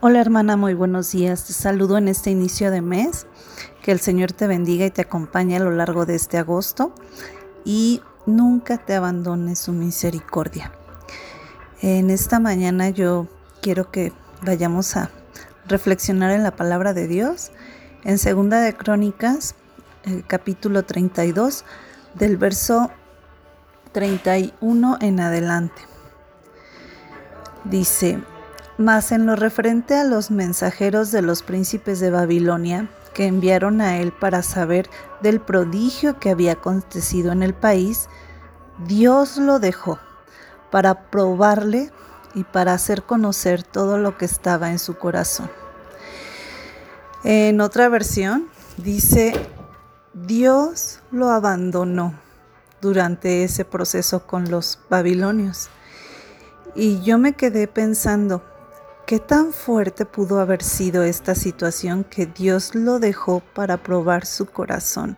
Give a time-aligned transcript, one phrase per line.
[0.00, 1.46] Hola hermana, muy buenos días.
[1.46, 3.26] Te saludo en este inicio de mes.
[3.82, 6.94] Que el Señor te bendiga y te acompañe a lo largo de este agosto
[7.64, 10.70] y nunca te abandone su misericordia.
[11.82, 13.26] En esta mañana yo
[13.60, 15.10] quiero que vayamos a
[15.66, 17.50] reflexionar en la palabra de Dios
[18.04, 19.56] en Segunda de Crónicas,
[20.04, 21.64] el capítulo 32,
[22.14, 22.92] del verso
[23.90, 25.82] 31 en adelante.
[27.64, 28.22] Dice,
[28.78, 33.98] mas en lo referente a los mensajeros de los príncipes de Babilonia, que enviaron a
[33.98, 34.88] él para saber
[35.20, 38.08] del prodigio que había acontecido en el país,
[38.86, 39.98] Dios lo dejó
[40.70, 41.90] para probarle
[42.34, 45.50] y para hacer conocer todo lo que estaba en su corazón.
[47.24, 49.32] En otra versión dice,
[50.14, 52.14] Dios lo abandonó
[52.80, 55.68] durante ese proceso con los babilonios.
[56.76, 58.44] Y yo me quedé pensando,
[59.08, 64.44] ¿Qué tan fuerte pudo haber sido esta situación que Dios lo dejó para probar su
[64.44, 65.16] corazón?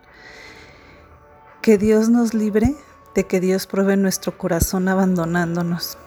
[1.61, 2.77] Que Dios nos libre
[3.17, 5.99] de que Dios pruebe nuestro corazón abandonándonos.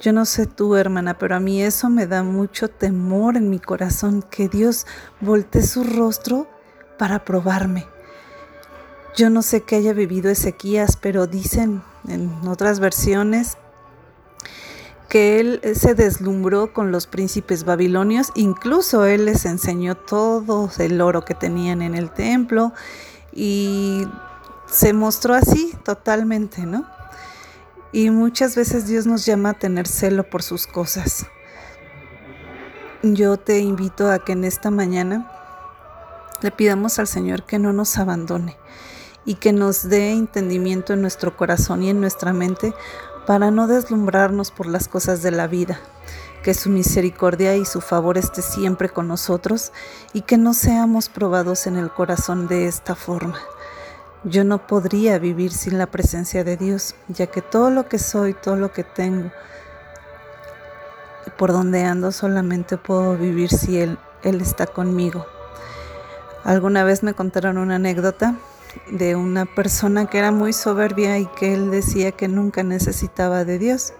[0.00, 3.60] Yo no sé tú, hermana, pero a mí eso me da mucho temor en mi
[3.60, 4.84] corazón, que Dios
[5.20, 6.48] voltee su rostro
[6.98, 7.86] para probarme.
[9.14, 13.58] Yo no sé que haya vivido Ezequías, pero dicen en otras versiones
[15.16, 21.00] que él eh, se deslumbró con los príncipes babilonios, incluso él les enseñó todo el
[21.00, 22.74] oro que tenían en el templo
[23.32, 24.06] y
[24.66, 26.86] se mostró así totalmente, ¿no?
[27.92, 31.24] Y muchas veces Dios nos llama a tener celo por sus cosas.
[33.02, 35.32] Yo te invito a que en esta mañana
[36.42, 38.58] le pidamos al Señor que no nos abandone
[39.24, 42.74] y que nos dé entendimiento en nuestro corazón y en nuestra mente
[43.26, 45.80] para no deslumbrarnos por las cosas de la vida,
[46.42, 49.72] que su misericordia y su favor esté siempre con nosotros
[50.12, 53.38] y que no seamos probados en el corazón de esta forma.
[54.22, 58.32] Yo no podría vivir sin la presencia de Dios, ya que todo lo que soy,
[58.32, 59.30] todo lo que tengo,
[61.36, 65.26] por donde ando solamente puedo vivir si Él, Él está conmigo.
[66.44, 68.36] Alguna vez me contaron una anécdota
[68.90, 73.58] de una persona que era muy soberbia y que él decía que nunca necesitaba de
[73.58, 73.92] Dios.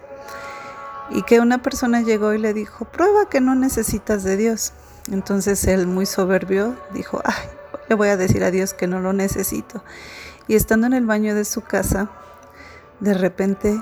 [1.09, 4.73] Y que una persona llegó y le dijo, prueba que no necesitas de Dios.
[5.11, 7.47] Entonces él muy soberbio dijo, ay,
[7.89, 9.83] le voy a decir a Dios que no lo necesito.
[10.47, 12.09] Y estando en el baño de su casa,
[12.99, 13.81] de repente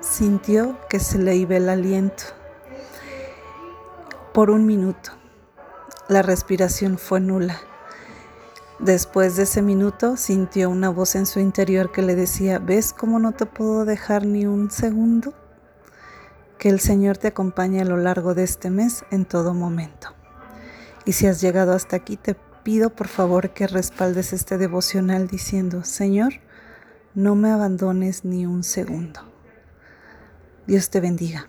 [0.00, 2.24] sintió que se le iba el aliento.
[4.32, 5.10] Por un minuto,
[6.08, 7.60] la respiración fue nula
[8.82, 13.20] Después de ese minuto sintió una voz en su interior que le decía, ¿ves cómo
[13.20, 15.34] no te puedo dejar ni un segundo?
[16.58, 20.08] Que el Señor te acompañe a lo largo de este mes en todo momento.
[21.04, 22.34] Y si has llegado hasta aquí, te
[22.64, 26.40] pido por favor que respaldes este devocional diciendo, Señor,
[27.14, 29.20] no me abandones ni un segundo.
[30.66, 31.46] Dios te bendiga.